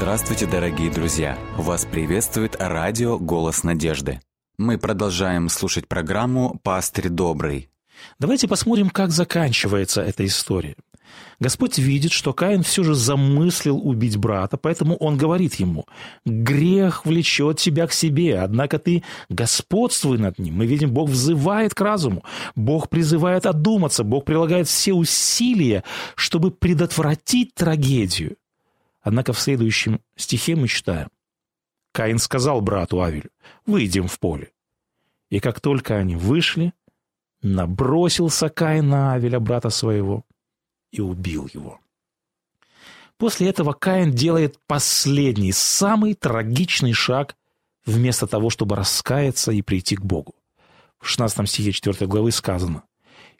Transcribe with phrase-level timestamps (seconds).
[0.00, 1.38] Здравствуйте, дорогие друзья!
[1.58, 4.22] Вас приветствует радио «Голос надежды».
[4.56, 7.68] Мы продолжаем слушать программу «Пастырь добрый».
[8.18, 10.74] Давайте посмотрим, как заканчивается эта история.
[11.38, 15.84] Господь видит, что Каин все же замыслил убить брата, поэтому он говорит ему,
[16.24, 20.54] «Грех влечет тебя к себе, однако ты господствуй над ним».
[20.54, 22.24] Мы видим, Бог взывает к разуму,
[22.56, 25.84] Бог призывает одуматься, Бог прилагает все усилия,
[26.16, 28.36] чтобы предотвратить трагедию.
[29.00, 31.08] Однако в следующем стихе мы читаем,
[31.92, 33.30] Каин сказал брату Авелю,
[33.66, 34.52] «Выйдем в поле».
[35.28, 36.72] И как только они вышли,
[37.42, 40.24] набросился Каин на Авеля, брата своего,
[40.90, 41.80] и убил его.
[43.16, 47.36] После этого Каин делает последний, самый трагичный шаг
[47.84, 50.34] вместо того, чтобы раскаяться и прийти к Богу.
[50.98, 52.82] В 16 стихе 4 главы сказано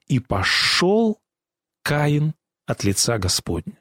[0.06, 1.18] «И пошел
[1.82, 2.34] Каин
[2.66, 3.79] от лица Господня».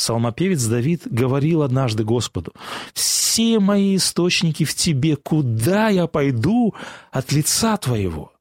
[0.00, 2.54] Псалмопевец Давид говорил однажды Господу,
[2.94, 6.74] «Все мои источники в Тебе, куда я пойду
[7.10, 8.32] от лица Твоего?»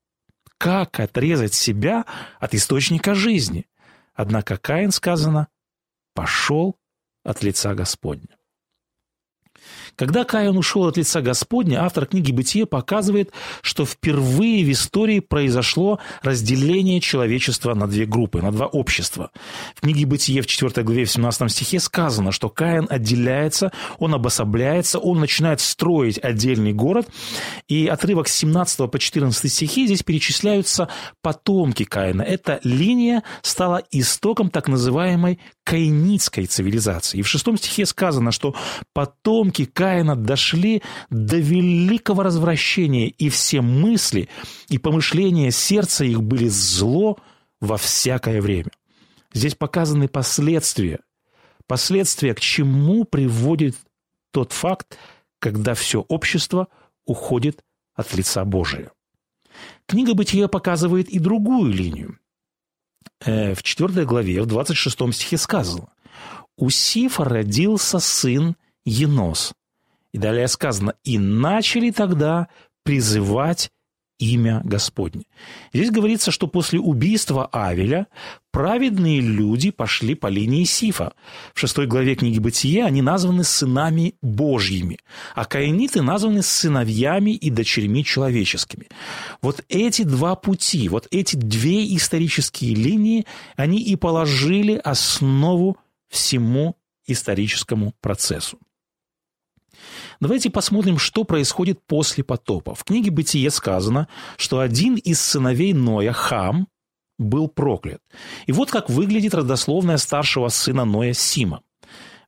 [0.58, 2.06] Как отрезать себя
[2.40, 3.66] от источника жизни?
[4.14, 5.50] Однако Каин, сказано,
[6.14, 6.78] пошел
[7.26, 8.38] от лица Господня.
[10.00, 16.00] Когда Каин ушел от лица Господня, автор книги «Бытие» показывает, что впервые в истории произошло
[16.22, 19.32] разделение человечества на две группы, на два общества.
[19.76, 25.00] В книге «Бытие» в 4 главе в 17 стихе сказано, что Каин отделяется, он обособляется,
[25.00, 27.10] он начинает строить отдельный город,
[27.68, 30.88] и отрывок с 17 по 14 стихи здесь перечисляются
[31.22, 32.22] потомки Каина.
[32.22, 37.20] Эта линия стала истоком так называемой каинитской цивилизации.
[37.20, 38.56] И в шестом стихе сказано, что
[38.94, 44.30] потомки Каина дошли до великого развращения, и все мысли
[44.70, 47.18] и помышления сердца их были зло
[47.60, 48.72] во всякое время.
[49.34, 51.00] Здесь показаны последствия.
[51.68, 53.76] Последствия, к чему приводит
[54.32, 54.98] тот факт,
[55.40, 56.68] когда все общество
[57.06, 57.64] уходит
[57.94, 58.92] от лица Божия.
[59.88, 62.18] Книга Бытия показывает и другую линию.
[63.26, 65.90] Э, в 4 главе, в 26 стихе сказано,
[66.58, 68.56] «У Сифа родился сын
[68.86, 69.54] Енос».
[70.12, 72.48] И далее сказано, «И начали тогда
[72.84, 73.72] призывать
[74.20, 75.24] имя Господне.
[75.74, 78.08] Здесь говорится, что после убийства Авеля
[78.52, 81.14] праведные люди пошли по линии Сифа.
[81.54, 85.00] В шестой главе книги Бытия они названы сынами Божьими,
[85.36, 88.88] а каиниты названы сыновьями и дочерьми человеческими.
[89.42, 95.78] Вот эти два пути, вот эти две исторические линии, они и положили основу
[96.10, 96.76] всему
[97.08, 98.60] историческому процессу.
[100.20, 102.76] Давайте посмотрим, что происходит после потопа.
[102.76, 104.08] В книге «Бытие» сказано,
[104.38, 106.68] что один из сыновей Ноя, Хам,
[107.18, 108.02] был проклят.
[108.48, 111.62] И вот как выглядит родословная старшего сына Ноя Сима.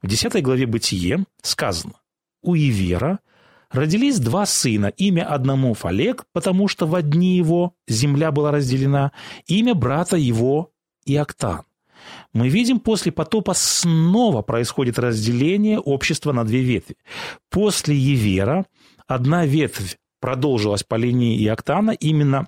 [0.01, 1.93] В 10 главе «Бытие» сказано,
[2.41, 3.19] «У Ивера
[3.69, 9.11] родились два сына, имя одному Фалек, потому что в одни его земля была разделена,
[9.47, 10.71] имя брата его
[11.05, 11.63] Иоктан
[12.33, 16.97] мы видим, после потопа снова происходит разделение общества на две ветви.
[17.49, 18.65] После Евера
[19.07, 22.47] одна ветвь продолжилась по линии Иоктана, именно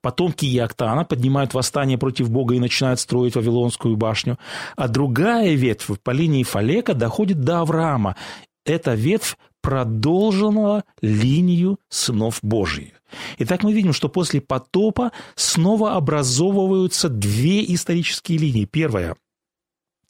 [0.00, 4.38] Потомки Иоктана поднимают восстание против Бога и начинают строить Вавилонскую башню.
[4.76, 8.16] А другая ветвь по линии Фалека доходит до Авраама.
[8.64, 13.02] Эта ветвь продолжила линию сынов Божьих.
[13.38, 18.64] Итак, мы видим, что после потопа снова образовываются две исторические линии.
[18.64, 19.16] Первая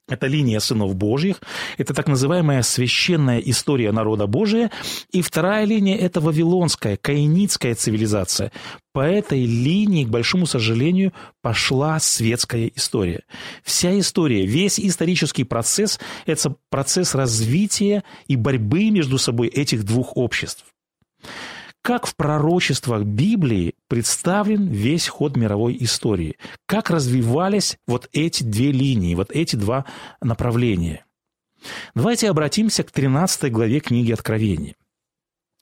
[0.09, 1.41] это линия сынов Божьих,
[1.79, 4.71] это так называемая священная история народа Божия.
[5.11, 8.53] И вторая линия– это вавилонская, каинитская цивилизация.
[8.93, 11.13] По этой линии, к большому сожалению,
[11.43, 13.25] пошла светская история.
[13.63, 20.65] Вся история, весь исторический процесс– это процесс развития и борьбы между собой этих двух обществ
[21.87, 26.37] как в пророчествах Библии представлен весь ход мировой истории,
[26.67, 29.85] как развивались вот эти две линии, вот эти два
[30.21, 31.05] направления.
[31.95, 34.75] Давайте обратимся к 13 главе книги Откровения.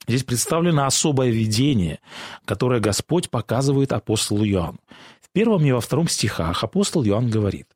[0.07, 1.99] Здесь представлено особое видение,
[2.45, 4.79] которое Господь показывает апостолу Иоанну.
[5.21, 7.67] В первом и во втором стихах апостол Иоанн говорит,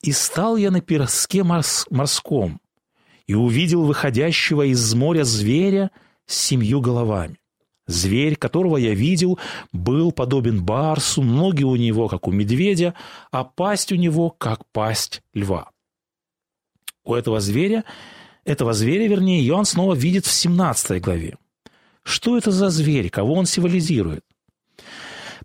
[0.00, 2.60] «И стал я на пирске морском,
[3.26, 5.90] и увидел выходящего из моря зверя
[6.26, 7.38] с семью головами,
[7.86, 9.38] Зверь, которого я видел,
[9.72, 12.94] был подобен барсу, ноги у него, как у медведя,
[13.30, 15.70] а пасть у него, как пасть льва.
[17.04, 17.84] У этого зверя,
[18.44, 21.36] этого зверя, вернее, Иоанн снова видит в 17 главе.
[22.02, 24.24] Что это за зверь, кого он символизирует?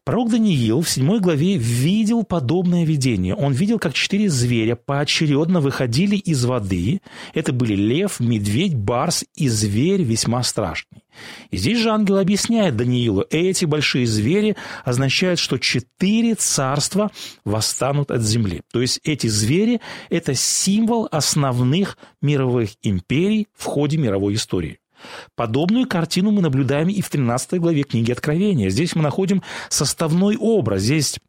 [0.03, 3.35] Пророк Даниил в 7 главе видел подобное видение.
[3.35, 7.01] Он видел, как четыре зверя поочередно выходили из воды.
[7.33, 11.03] Это были лев, медведь, барс и зверь весьма страшный.
[11.51, 14.55] И здесь же ангел объясняет Даниилу, эти большие звери
[14.85, 17.11] означают, что четыре царства
[17.43, 18.61] восстанут от земли.
[18.71, 24.79] То есть эти звери– это символ основных мировых империй в ходе мировой истории.
[25.35, 28.69] Подобную картину мы наблюдаем и в 13 главе книги Откровения.
[28.69, 30.81] Здесь мы находим составной образ.
[30.81, 31.19] Здесь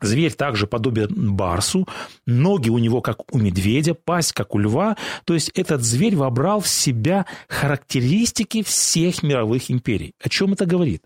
[0.00, 1.88] Зверь также подобен барсу,
[2.26, 4.96] ноги у него как у медведя, пасть как у льва.
[5.24, 10.12] То есть этот зверь вобрал в себя характеристики всех мировых империй.
[10.22, 11.02] О чем это говорит?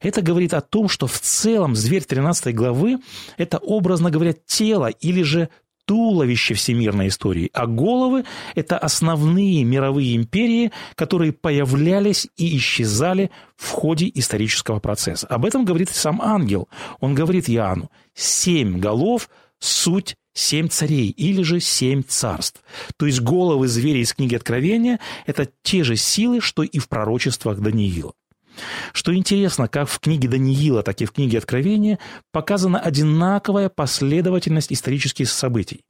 [0.00, 2.98] Это говорит о том, что в целом зверь 13 главы–
[3.36, 5.48] это, образно говоря, тело или же
[5.86, 14.10] туловище всемирной истории, а головы– это основные мировые империи, которые появлялись и исчезали в ходе
[14.14, 15.26] исторического процесса.
[15.26, 16.68] Об этом говорит сам ангел.
[17.00, 19.28] Он говорит Иоанну, семь голов–
[19.58, 22.62] суть семь царей или же семь царств.
[22.96, 27.60] То есть головы зверя из книги Откровения– это те же силы, что и в пророчествах
[27.60, 28.12] Даниила.
[28.92, 31.98] Что интересно, как в книге Даниила, так и в книге Откровения
[32.32, 35.84] показана одинаковая последовательность исторических событий.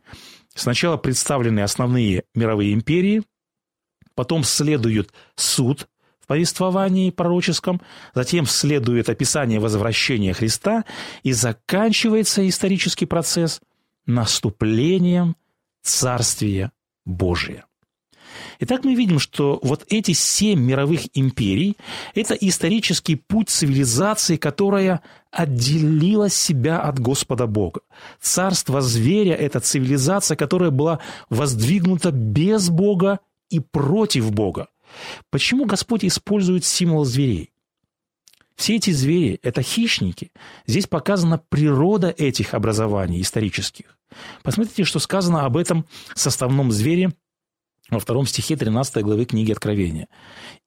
[0.55, 3.23] Сначала представлены основные мировые империи,
[4.15, 5.89] потом следует суд
[6.21, 7.83] в повествовании пророческом,
[8.15, 10.85] затем следует описание возвращения Христа
[11.23, 13.61] и заканчивается исторический процесс
[14.07, 15.37] наступлением
[15.83, 16.73] Царствия
[17.05, 17.67] Божия.
[18.61, 21.77] Итак, мы видим, что вот эти семь мировых империй–
[22.15, 27.81] это исторический путь цивилизации, которая отделила себя от Господа Бога.
[28.21, 33.21] Царство зверя– это цивилизация, которая была воздвигнута без Бога
[33.51, 34.69] и против Бога.
[35.31, 37.51] Почему Господь использует символ зверей?
[38.55, 40.31] Все эти звери– это хищники.
[40.67, 43.99] Здесь показана природа этих образований исторических.
[44.45, 47.13] Посмотрите, что сказано об этом составном звере
[47.91, 50.09] во втором стихе 13 главы книги Откровения.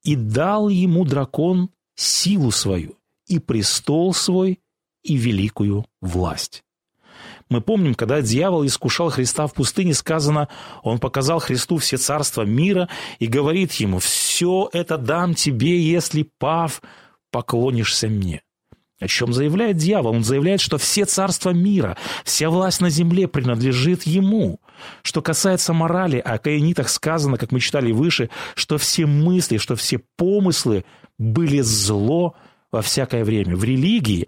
[0.03, 2.97] «И дал ему дракон силу свою,
[3.27, 4.59] и престол свой,
[5.03, 6.63] и великую власть».
[7.49, 10.49] Мы помним, когда дьявол искушал Христа в пустыне, сказано,
[10.83, 16.81] он показал Христу все царства мира и говорит ему, «Все это дам тебе, если, пав,
[17.31, 18.43] поклонишься мне».
[18.99, 20.15] О чем заявляет дьявол?
[20.15, 24.59] Он заявляет, что все царства мира, вся власть на земле принадлежит ему.
[25.03, 29.99] Что касается морали, о каинитах сказано, как мы читали выше, что все мысли, что все
[30.15, 30.83] помыслы
[31.19, 32.35] были зло
[32.71, 33.55] во всякое время.
[33.55, 34.27] В религии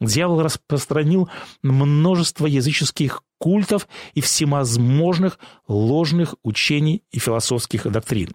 [0.00, 1.30] дьявол распространил
[1.62, 8.32] множество языческих культов и всевозможных ложных учений и философских доктрин.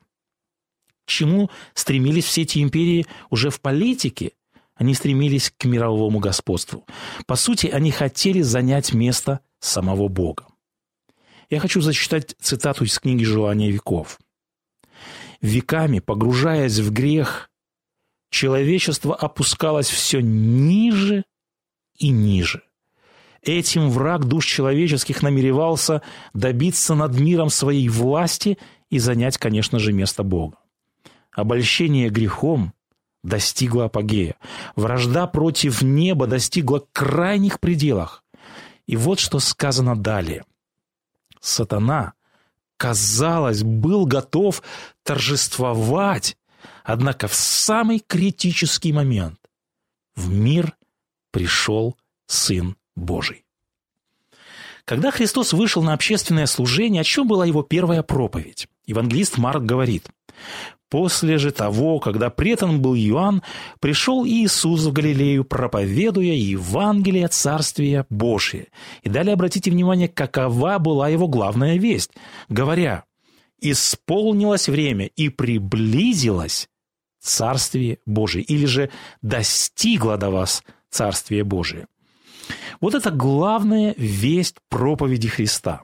[1.05, 4.31] К чему стремились все эти империи уже в политике–
[4.75, 6.85] они стремились к мировому господству.
[7.25, 10.45] По сути, они хотели занять место самого Бога.
[11.49, 14.19] Я хочу зачитать цитату из книги «Желание веков».
[15.41, 17.49] «Веками, погружаясь в грех,
[18.29, 21.23] человечество опускалось все ниже
[21.97, 22.63] и ниже.
[23.41, 26.01] Этим враг душ человеческих намеревался
[26.33, 28.57] добиться над миром своей власти
[28.89, 30.57] и занять, конечно же, место Бога.
[31.31, 32.73] Обольщение грехом
[33.25, 34.35] достигла апогея.
[34.75, 38.23] Вражда против неба достигла крайних пределах.
[38.85, 40.45] И вот что сказано далее.
[41.41, 42.13] Сатана,
[42.77, 44.61] казалось, был готов
[45.03, 46.37] торжествовать,
[46.83, 49.39] однако в самый критический момент
[50.15, 50.75] в мир
[51.31, 53.43] пришел Сын Божий.
[54.85, 58.67] Когда Христос вышел на общественное служение, о чем была его первая проповедь?
[58.85, 60.07] Евангелист Марк говорит,
[60.95, 63.43] После же того, когда претан был Иоанн,
[63.81, 68.67] пришел Иисус в Галилею, проповедуя Евангелие Царствия Божие.
[69.01, 72.11] И далее обратите внимание, какова была его главная весть,
[72.47, 73.03] говоря,
[73.59, 76.69] «Исполнилось время и приблизилось
[77.19, 78.89] Царствие Божие», или же
[79.21, 81.87] «достигло до вас Царствие Божие».
[82.79, 85.81] Вот это главная весть проповеди Христа.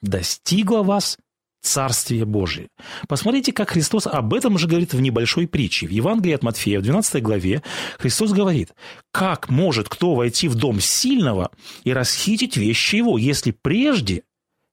[0.00, 1.18] «Достигло вас
[1.62, 2.68] Царствие Божие.
[3.08, 5.86] Посмотрите, как Христос об этом же говорит в небольшой притче.
[5.86, 7.62] В Евангелии от Матфея, в 12 главе,
[7.98, 8.72] Христос говорит,
[9.12, 11.50] как может кто войти в дом сильного
[11.84, 14.24] и расхитить вещи его, если прежде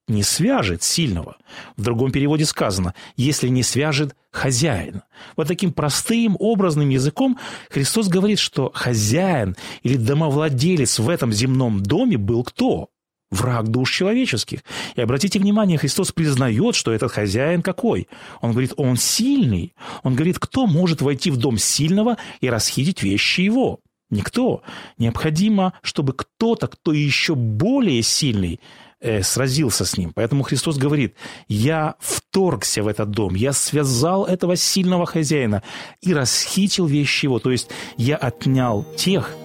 [0.10, 1.38] не свяжет сильного.
[1.78, 5.04] В другом переводе сказано, если не свяжет хозяина.
[5.38, 7.38] Вот таким простым, образным языком
[7.70, 12.90] Христос говорит, что хозяин или домовладелец в этом земном доме был кто?
[13.32, 14.60] Враг душ человеческих.
[14.96, 18.08] И обратите внимание, Христос признает, что этот хозяин какой?
[18.42, 19.74] Он говорит, он сильный.
[20.04, 23.80] Он говорит, кто может войти в дом сильного и расхитить вещи его?
[24.10, 24.64] Никто.
[24.98, 28.60] Необходимо, чтобы кто-то, кто еще более сильный,
[29.02, 30.12] э, сразился с ним.
[30.16, 31.14] Поэтому Христос говорит,
[31.48, 35.62] я вторгся в этот дом, я связал этого сильного хозяина
[36.02, 37.38] и расхитил вещи его.
[37.38, 39.36] То есть я отнял тех,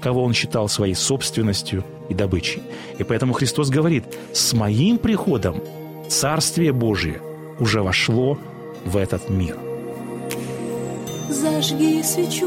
[0.00, 2.62] кого он считал своей собственностью и добычей.
[2.98, 5.62] И поэтому Христос говорит, с моим приходом
[6.08, 7.20] Царствие Божие
[7.58, 8.38] уже вошло
[8.84, 9.56] в этот мир.
[11.28, 12.46] Зажги свечу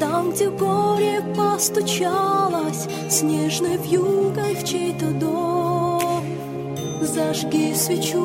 [0.00, 6.24] Там, где горе постучалось Снежной вьюгой в чей-то дом
[7.02, 8.16] Зажги свечу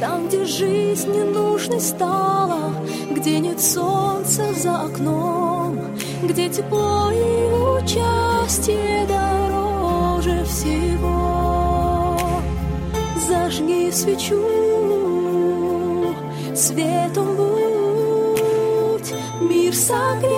[0.00, 2.67] Там, где жизнь ненужной стала
[3.18, 5.80] Где нет солнца за окном
[6.22, 12.16] Где тепло и участие дороже всего
[13.28, 14.40] Зажги свечу
[16.54, 20.28] Светом будь, мир согрей,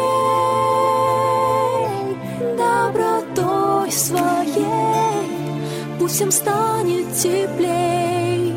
[2.57, 5.31] добротой своей,
[5.99, 8.55] пусть всем станет теплей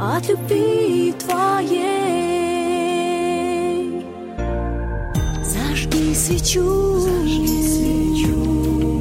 [0.00, 2.03] от любви твоей.
[6.24, 9.00] Свечу, Зажги свечу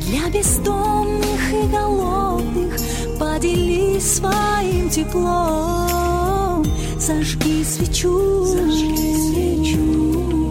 [0.00, 2.76] для бездомных и голодных
[3.18, 6.64] поделись своим теплом,
[6.98, 10.48] зажги свечу, зажги свечу.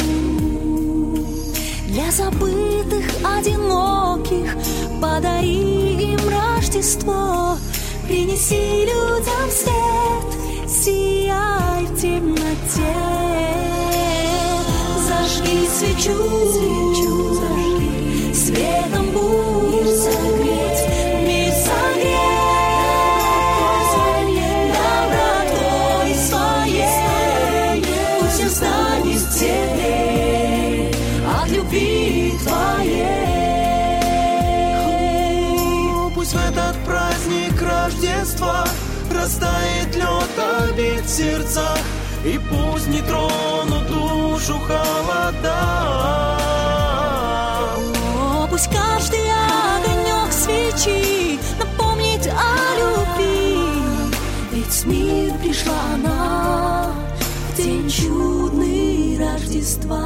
[1.88, 4.56] Для забытых, одиноких
[5.02, 7.58] подари им Рождество,
[8.08, 9.95] принеси людям свет,
[15.76, 16.16] свечу,
[16.54, 20.84] свечу зажги, светом будь согреть,
[21.28, 22.16] мир согреть,
[24.72, 27.84] добротой своей,
[28.20, 30.94] пусть всем станет теплей
[31.42, 33.36] от любви твоей.
[36.16, 38.66] Пусть в этот праздник Рождества
[39.14, 41.78] Растает лед обид в сердцах
[42.24, 43.55] И пусть не тронут
[44.46, 45.56] душу холода.
[47.78, 53.58] О, пусть каждый огонек свечи напомнит о любви,
[54.52, 56.92] ведь в мир пришла она
[57.54, 60.00] в день чудный Рождества.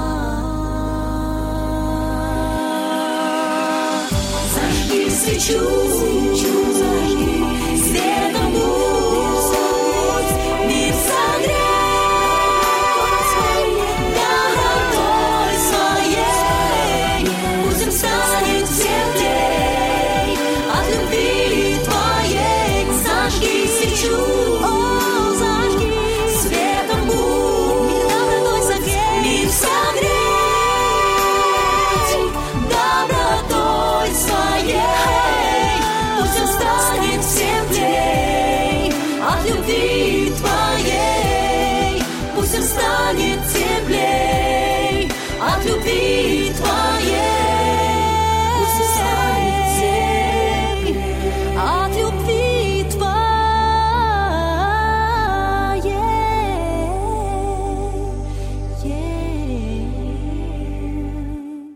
[4.54, 5.60] Зажги свечу,
[5.98, 6.59] свечу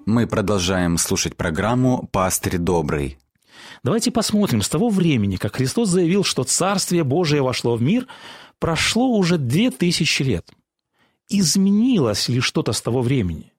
[0.06, 3.18] Мы продолжаем слушать программу «Пастырь добрый».
[3.84, 8.08] Давайте посмотрим, с того времени, как Христос заявил, что Царствие Божие вошло в мир,
[8.60, 10.52] прошло уже две тысячи лет.
[11.30, 13.54] Изменилось ли что-то с того времени?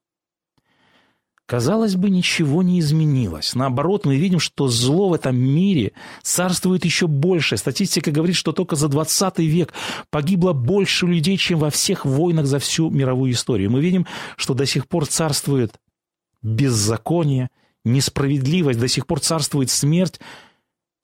[1.47, 3.55] Казалось бы, ничего не изменилось.
[3.55, 7.57] Наоборот, мы видим, что зло в этом мире царствует еще больше.
[7.57, 9.73] Статистика говорит, что только за 20 век
[10.11, 13.71] погибло больше людей, чем во всех войнах за всю мировую историю.
[13.71, 15.79] Мы видим, что до сих пор царствует
[16.45, 17.51] беззаконие,
[17.85, 20.21] несправедливость, до сих пор царствует смерть.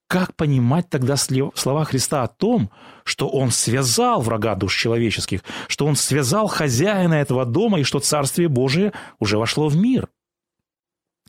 [0.07, 2.71] Как понимать тогда слова Христа о том,
[3.05, 8.49] что Он связал врага душ человеческих, что Он связал хозяина этого дома и что Царствие
[8.49, 10.09] Божие уже вошло в мир?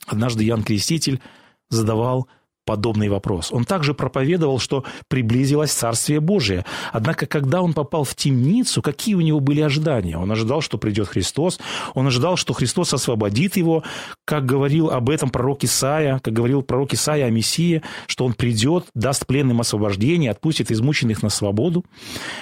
[0.08, 1.22] Однажды Ян Креститель
[1.70, 2.27] задавал
[2.65, 3.51] подобный вопрос.
[3.51, 6.65] Он также проповедовал, что приблизилось Царствие Божие.
[6.91, 10.18] Однако, когда он попал в темницу, какие у него были ожидания?
[10.18, 11.60] Он ожидал, что придет Христос,
[11.94, 13.84] он ожидал, что Христос освободит его,
[14.25, 18.86] как говорил об этом пророк Исаия, как говорил пророк Исаия о Мессии, что он придет,
[18.94, 21.86] даст пленным освобождение, отпустит измученных на свободу.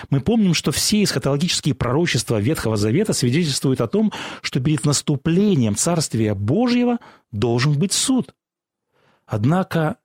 [0.10, 4.12] Мы помним, что все эсхатологические пророчества Ветхого Завета свидетельствуют о том,
[4.42, 6.98] что перед наступлением Царствия Божьего
[7.32, 8.34] должен быть суд.
[9.26, 9.98] Однако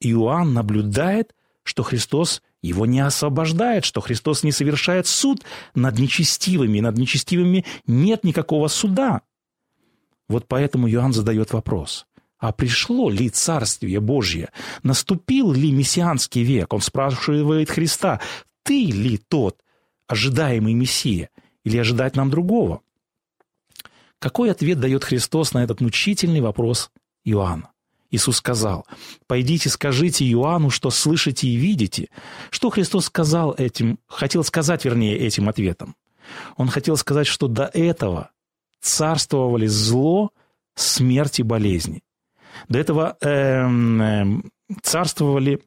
[0.00, 6.96] Иоанн наблюдает, что Христос его не освобождает, что Христос не совершает суд над нечестивыми, над
[6.96, 9.22] нечестивыми нет никакого суда.
[10.28, 12.06] Вот поэтому Иоанн задает вопрос.
[12.38, 14.50] А пришло ли Царствие Божье?
[14.82, 16.72] Наступил ли мессианский век?
[16.72, 18.20] Он спрашивает Христа,
[18.62, 19.60] ты ли тот
[20.06, 21.30] ожидаемый Мессия?
[21.64, 22.82] Или ожидать нам другого?
[24.18, 26.90] Какой ответ дает Христос на этот мучительный вопрос
[27.24, 27.73] Иоанна?
[28.14, 28.86] Иисус сказал,
[29.26, 32.08] «Пойдите, скажите Иоанну, что слышите и видите».
[32.50, 35.96] Что Христос сказал этим, хотел сказать, вернее, этим ответом?
[36.56, 38.30] Он хотел сказать, что до этого
[38.80, 40.30] царствовали зло,
[40.74, 42.02] смерть и болезни.
[42.68, 44.24] До этого э, э,
[44.82, 45.60] царствовали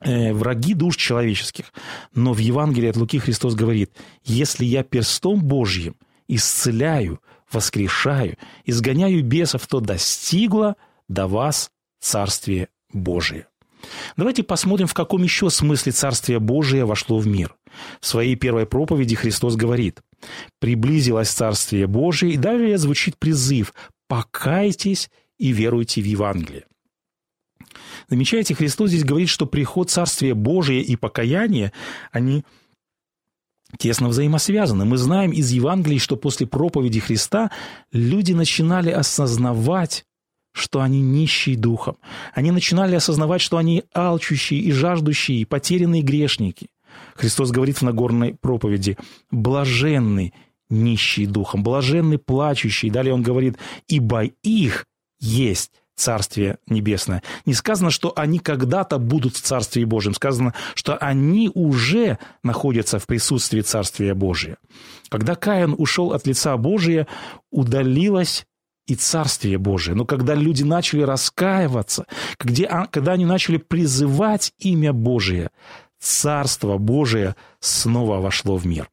[0.00, 1.72] э, враги душ человеческих.
[2.14, 3.92] Но в Евангелии от Луки Христос говорит,
[4.24, 5.96] «Если я перстом Божьим
[6.28, 7.20] исцеляю,
[7.50, 10.76] воскрешаю, изгоняю бесов, то достигло
[11.08, 13.46] до вас Царствие Божие».
[14.16, 17.56] Давайте посмотрим, в каком еще смысле Царствие Божие вошло в мир.
[18.00, 20.00] В своей первой проповеди Христос говорит,
[20.58, 23.72] «Приблизилось Царствие Божие», и далее звучит призыв
[24.08, 26.64] «Покайтесь и веруйте в Евангелие».
[28.08, 31.72] Замечаете, Христос здесь говорит, что приход Царствия Божия и покаяние,
[32.10, 32.44] они
[33.76, 34.86] тесно взаимосвязаны.
[34.86, 37.50] Мы знаем из Евангелий, что после проповеди Христа
[37.92, 40.06] люди начинали осознавать,
[40.58, 41.96] что они нищие духом.
[42.34, 46.68] Они начинали осознавать, что они алчущие и жаждущие, и потерянные грешники.
[47.14, 48.96] Христос говорит в Нагорной проповеди
[49.30, 50.32] «блаженны
[50.68, 52.92] нищие духом, блаженны плачущие».
[52.92, 54.86] Далее он говорит «ибо их
[55.20, 57.24] есть Царствие Небесное.
[57.44, 60.14] Не сказано, что они когда-то будут в Царстве Божьем.
[60.14, 64.58] Сказано, что они уже находятся в присутствии Царствия Божия.
[65.08, 67.08] Когда Каин ушел от лица Божия,
[67.50, 68.46] удалилось
[68.88, 69.94] и Царствие Божие.
[69.94, 72.06] Но когда люди начали раскаиваться,
[72.68, 75.50] а, когда они начали призывать имя Божие,
[76.00, 78.88] Царство Божие снова вошло в мир.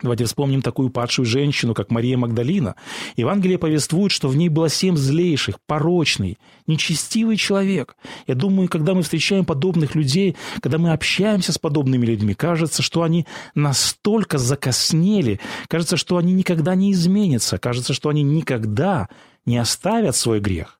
[0.00, 2.76] Давайте вспомним такую падшую женщину, как Мария Магдалина.
[3.16, 7.96] Евангелие повествует, что в ней было семь злейших, порочный, нечестивый человек.
[8.28, 13.02] Я думаю, когда мы встречаем подобных людей, когда мы общаемся с подобными людьми, кажется, что
[13.02, 19.08] они настолько закоснели, кажется, что они никогда не изменятся, кажется, что они никогда
[19.46, 20.78] не оставят свой грех.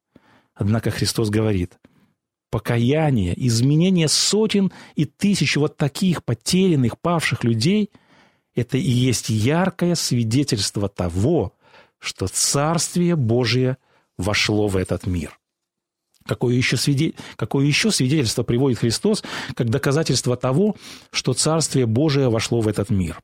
[0.55, 1.73] Однако Христос говорит,
[2.51, 7.91] покаяние, изменение сотен и тысяч вот таких потерянных, павших людей–
[8.59, 11.55] это и есть яркое свидетельство того,
[11.99, 13.77] что Царствие Божие
[14.17, 15.39] вошло в этот мир.
[16.27, 17.15] Какое еще, свиде...
[17.37, 20.77] Какое еще свидетельство приводит Христос как доказательство того,
[21.11, 23.23] что Царствие Божие вошло в этот мир?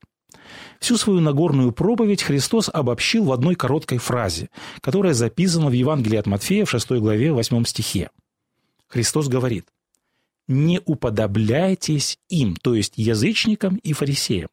[0.81, 4.49] Всю свою Нагорную проповедь Христос обобщил в одной короткой фразе,
[4.81, 8.11] которая записана в Евангелии от Матфея в 6 главе 8 стихе.
[8.87, 9.66] Христос говорит,
[10.48, 14.48] не уподобляйтесь им, то есть язычникам и фарисеям.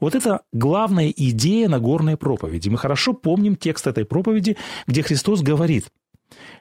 [0.00, 2.68] Вот это главная идея Нагорной проповеди.
[2.68, 5.86] Мы хорошо помним текст этой проповеди, где Христос говорит,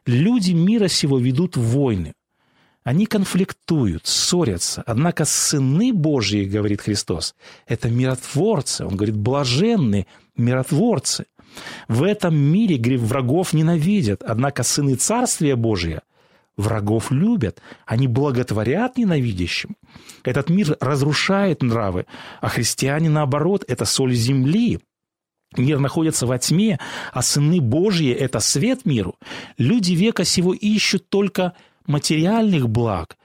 [0.06, 2.14] люди мира сего ведут войны,
[2.84, 4.84] они конфликтуют, ссорятся.
[4.88, 7.36] Однако сыны Божьи, говорит Христос,
[7.68, 8.86] это миротворцы.
[8.86, 11.26] Он говорит, блаженные миротворцы.
[11.88, 16.02] В этом мире врагов ненавидят, однако сыны Царствия Божия
[16.62, 19.76] врагов любят, они благотворят ненавидящим.
[20.24, 22.06] Этот мир разрушает нравы,
[22.40, 24.80] а христиане, наоборот, это соль земли.
[25.58, 26.80] Мир находится во тьме,
[27.12, 29.18] а сыны Божьи– это свет миру.
[29.58, 31.54] Люди века сего ищут только
[31.86, 33.18] материальных благ,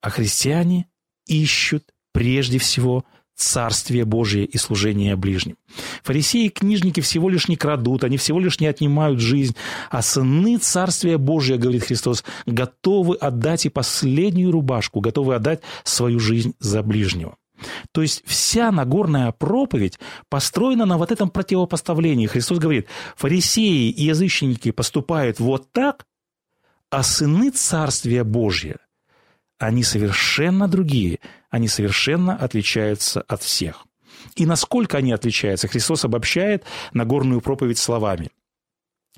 [0.00, 0.86] а христиане
[1.26, 3.04] ищут прежде всего–
[3.38, 5.56] Царствие Божие и служение ближним.
[6.02, 9.54] Фарисеи и книжники всего лишь не крадут, они всего лишь не отнимают жизнь,
[9.90, 16.54] а сыны Царствия Божия, говорит Христос, готовы отдать и последнюю рубашку, готовы отдать свою жизнь
[16.58, 17.36] за ближнего.
[17.92, 22.26] То есть вся Нагорная проповедь построена на вот этом противопоставлении.
[22.26, 26.06] Христос говорит, фарисеи и язычники поступают вот так,
[26.90, 28.78] а сыны Царствия Божия,
[29.60, 33.86] они совершенно другие– они совершенно отличаются от всех.
[34.36, 38.30] И насколько они отличаются, Христос обобщает Нагорную проповедь словами.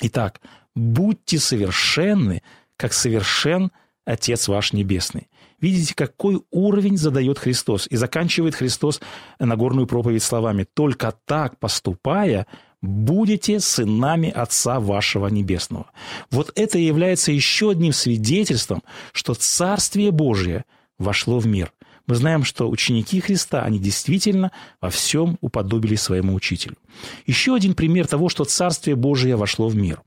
[0.01, 0.41] Итак,
[0.75, 2.43] будьте совершенны,
[2.77, 3.71] как совершен
[4.05, 5.29] Отец ваш Небесный.
[5.61, 7.87] Видите, какой уровень задает Христос.
[7.91, 9.01] И заканчивает Христос
[9.39, 10.67] Нагорную проповедь словами.
[10.73, 12.47] Только так поступая,
[12.81, 15.91] будете сынами Отца вашего Небесного.
[16.31, 20.65] Вот это является еще одним свидетельством, что Царствие Божие
[20.99, 21.73] вошло в мир.
[22.11, 26.77] Мы знаем, что ученики Христа, они действительно во всем уподобили своему учителю.
[27.25, 30.03] Еще один пример того, что Царствие Божие вошло в мир.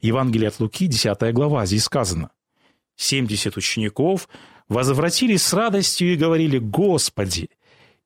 [0.00, 2.30] Евангелие от Луки, 10 глава, здесь сказано.
[2.96, 4.28] 70 учеников
[4.68, 7.50] возвратились с радостью и говорили «Господи!»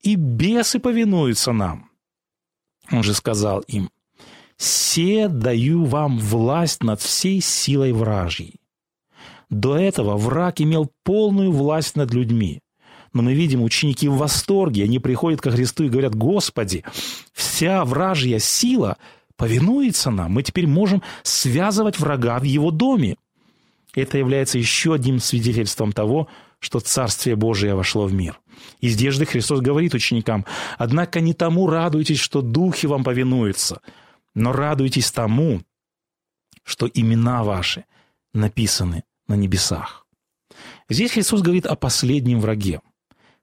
[0.02, 1.90] И бесы повинуются нам.
[2.92, 3.88] Он же сказал им
[4.58, 8.60] «Се даю вам власть над всей силой вражьей».
[9.48, 12.60] До этого враг имел полную власть над людьми.
[13.18, 16.84] Но мы видим, ученики в восторге, они приходят ко Христу и говорят, «Господи,
[17.32, 18.96] вся вражья сила
[19.34, 23.16] повинуется нам, мы теперь можем связывать врага в его доме».
[23.92, 26.28] Это является еще одним свидетельством того,
[26.60, 28.38] что Царствие Божие вошло в мир.
[28.80, 30.46] И здесь же Христос говорит ученикам,
[30.78, 33.80] «Однако не тому радуйтесь, что духи вам повинуются,
[34.36, 35.62] но радуйтесь тому,
[36.62, 37.84] что имена ваши
[38.32, 40.06] написаны на небесах».
[40.88, 42.80] Здесь Христос говорит о последнем враге.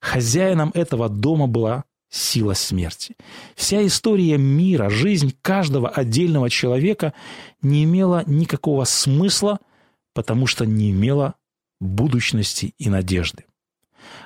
[0.05, 3.15] Хозяином этого дома была сила смерти.
[3.55, 7.13] Вся история мира, жизнь каждого отдельного человека
[7.63, 9.59] не имела никакого смысла,
[10.13, 11.33] потому что не имела
[11.81, 13.45] будущности и надежды.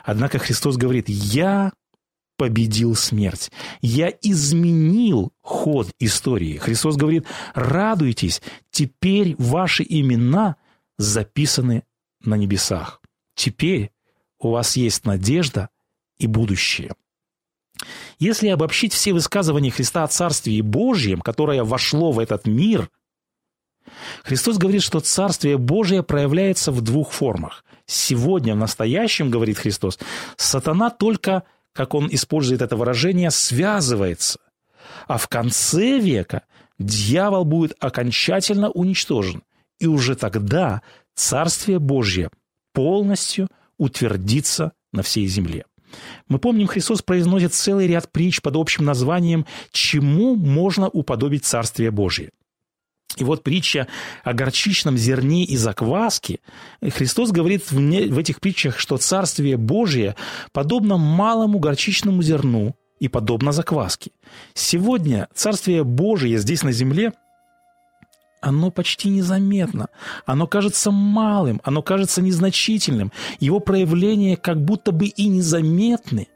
[0.03, 1.71] Однако Христос говорит, я
[2.37, 3.49] победил смерть.
[3.81, 6.57] Я изменил ход истории.
[6.57, 10.57] Христос говорит, радуйтесь, теперь ваши имена
[10.97, 11.83] записаны
[12.21, 13.01] на небесах.
[13.33, 13.91] Теперь
[14.39, 15.69] у вас есть надежда
[16.17, 16.93] и будущее.
[18.17, 22.89] Если обобщить все высказывания Христа о Царстве Божьем, которое вошло в этот мир,
[24.23, 27.63] Христос говорит, что Царствие Божие проявляется в двух формах.
[27.85, 29.97] Сегодня, в настоящем, говорит Христос,
[30.35, 34.39] сатана только, как он использует это выражение, связывается.
[35.07, 36.43] А в конце века
[36.77, 39.43] дьявол будет окончательно уничтожен.
[39.79, 40.81] И уже тогда
[41.15, 42.29] Царствие Божье
[42.73, 43.47] полностью
[43.79, 45.65] утвердится на всей земле.
[46.27, 52.29] Мы помним, Христос произносит целый ряд притч под общим названием «Чему можно уподобить Царствие Божие?».
[53.17, 53.87] И вот притча
[54.23, 56.39] о горчичном зерне и закваске.
[56.81, 60.15] Христос говорит в, этих притчах, что Царствие Божие
[60.51, 64.11] подобно малому горчичному зерну и подобно закваске.
[64.53, 67.13] Сегодня Царствие Божие здесь на земле–
[68.41, 69.87] оно почти незаметно,
[70.25, 76.27] оно кажется малым, оно кажется незначительным, его проявления как будто бы и незаметны.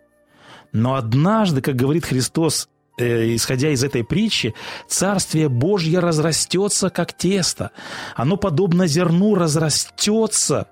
[0.71, 4.53] Но однажды, как говорит Христос, э, исходя из этой притчи,
[4.87, 7.71] Царствие Божье разрастется, как тесто.
[8.15, 10.67] Оно, подобно зерну, разрастется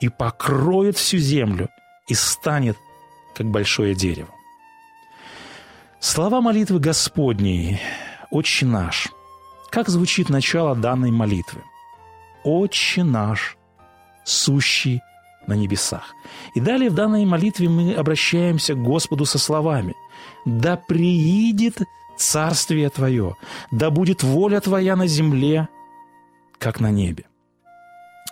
[0.00, 1.68] и покроет всю землю
[2.08, 2.76] и станет,
[3.34, 4.30] как большое дерево.
[5.98, 7.80] Слова молитвы Господней
[8.30, 9.08] «Отче наш»
[9.70, 11.62] Как звучит начало данной молитвы?
[12.42, 13.56] «Отче наш,
[14.24, 15.00] сущий
[15.46, 16.14] на небесах».
[16.54, 19.94] И далее в данной молитве мы обращаемся к Господу со словами
[20.44, 21.82] «Да приидет
[22.16, 23.36] царствие Твое,
[23.70, 25.68] да будет воля Твоя на земле,
[26.58, 27.26] как на небе».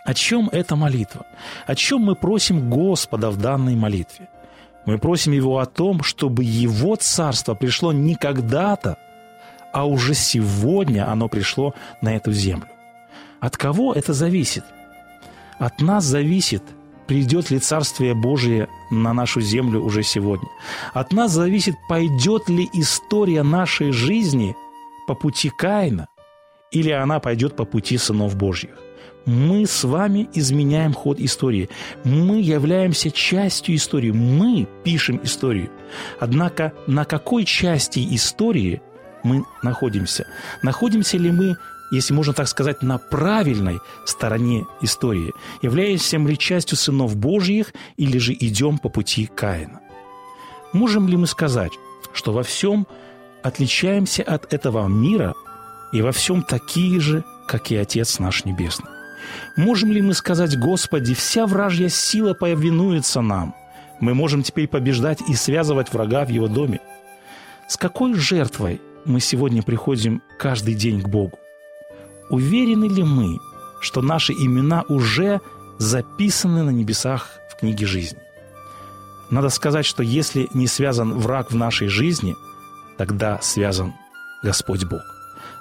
[0.04, 1.26] О чем эта молитва?
[1.66, 4.28] О чем мы просим Господа в данной молитве?
[4.86, 8.96] Мы просим Его о том, чтобы Его царство пришло не когда-то,
[9.72, 12.68] а уже сегодня оно пришло на эту землю.
[13.40, 14.64] От кого это зависит?
[15.58, 16.62] От нас зависит,
[17.06, 20.48] придет ли Царствие Божие на нашу землю уже сегодня.
[20.92, 24.54] От нас зависит, пойдет ли история нашей жизни
[25.06, 26.06] по пути Каина,
[26.70, 28.70] или она пойдет по пути сынов Божьих.
[29.26, 31.68] Мы с вами изменяем ход истории.
[32.02, 34.10] Мы являемся частью истории.
[34.10, 35.70] Мы пишем историю.
[36.18, 38.80] Однако на какой части истории
[39.22, 40.26] мы находимся.
[40.62, 41.56] Находимся ли мы,
[41.90, 45.32] если можно так сказать, на правильной стороне истории?
[45.62, 49.80] Являемся ли частью сынов Божьих или же идем по пути Каина?
[50.72, 51.72] Можем ли мы сказать,
[52.12, 52.86] что во всем
[53.42, 55.34] отличаемся от этого мира
[55.92, 58.90] и во всем такие же, как и Отец наш Небесный?
[59.56, 63.54] Можем ли мы сказать, Господи, вся вражья сила повинуется нам?
[64.00, 66.80] Мы можем теперь побеждать и связывать врага в его доме.
[67.66, 71.38] С какой жертвой мы сегодня приходим каждый день к Богу?
[72.30, 73.38] Уверены ли мы,
[73.80, 75.40] что наши имена уже
[75.78, 78.18] записаны на небесах в книге жизни?
[79.30, 82.36] Надо сказать, что если не связан враг в нашей жизни,
[82.96, 83.94] тогда связан
[84.42, 85.02] Господь Бог.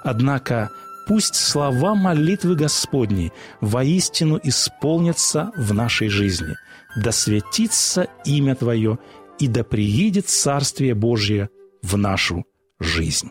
[0.04, 0.70] Однако
[1.06, 6.54] пусть слова молитвы Господней воистину исполнятся в нашей жизни.
[6.96, 8.98] Да светится имя Твое,
[9.38, 11.50] и да приидет Царствие Божие
[11.82, 12.44] в нашу
[12.80, 13.30] жизнь.